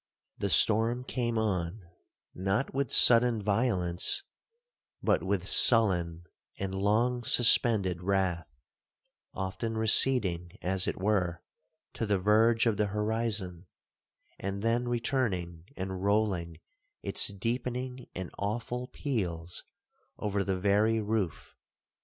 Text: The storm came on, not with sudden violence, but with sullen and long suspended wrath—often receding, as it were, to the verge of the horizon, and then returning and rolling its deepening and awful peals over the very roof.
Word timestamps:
The 0.39 0.49
storm 0.49 1.03
came 1.03 1.37
on, 1.37 1.83
not 2.33 2.73
with 2.73 2.91
sudden 2.91 3.39
violence, 3.39 4.23
but 5.03 5.21
with 5.21 5.47
sullen 5.47 6.23
and 6.57 6.73
long 6.73 7.23
suspended 7.23 8.01
wrath—often 8.01 9.77
receding, 9.77 10.57
as 10.63 10.87
it 10.87 10.97
were, 10.97 11.43
to 11.93 12.07
the 12.07 12.17
verge 12.17 12.65
of 12.65 12.77
the 12.77 12.87
horizon, 12.87 13.67
and 14.39 14.63
then 14.63 14.87
returning 14.89 15.65
and 15.77 16.01
rolling 16.01 16.57
its 17.03 17.27
deepening 17.27 18.07
and 18.15 18.31
awful 18.39 18.87
peals 18.87 19.63
over 20.17 20.43
the 20.43 20.57
very 20.59 20.99
roof. 20.99 21.55